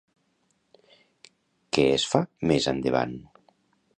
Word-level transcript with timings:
Qué 1.77 1.85
es 1.97 2.07
fa, 2.13 2.21
més 2.53 2.69
endavant? 2.75 3.17